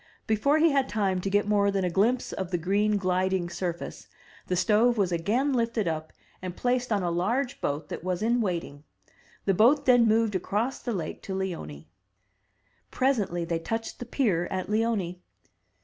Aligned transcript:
Before 0.25 0.57
he 0.57 0.71
had 0.71 0.89
time 0.89 1.21
to 1.21 1.29
get 1.29 1.47
more 1.47 1.69
than 1.69 1.83
a 1.83 1.89
glimpse 1.91 2.33
of 2.33 2.49
the 2.49 2.57
green 2.57 2.97
gUding 2.97 3.51
surface, 3.51 4.07
the 4.47 4.55
stove 4.55 4.97
was 4.97 5.11
again 5.11 5.53
lifted 5.53 5.87
up 5.87 6.11
and 6.41 6.55
placed 6.57 6.91
on 6.91 7.03
a 7.03 7.11
large 7.11 7.61
boat 7.61 7.87
306 7.89 7.89
THE 7.89 7.95
TREASURE 7.97 8.15
CHEST 8.15 8.21
that 8.23 8.25
was 8.25 8.35
in 8.35 8.41
waiting. 8.41 8.83
The 9.45 9.53
boat 9.53 9.85
then 9.85 10.07
moved 10.07 10.33
across 10.33 10.79
the 10.79 10.91
lake 10.93 11.21
to 11.21 11.35
Leoni. 11.35 11.87
Presently 12.89 13.45
they 13.45 13.59
touched 13.59 13.99
the 13.99 14.05
pier 14.07 14.47
at 14.49 14.69
Leoni. 14.69 15.21